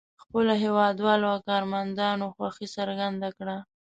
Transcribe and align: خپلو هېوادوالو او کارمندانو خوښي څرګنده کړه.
خپلو 0.23 0.53
هېوادوالو 0.63 1.25
او 1.33 1.39
کارمندانو 1.49 2.25
خوښي 2.35 2.67
څرګنده 2.77 3.29
کړه. 3.37 3.57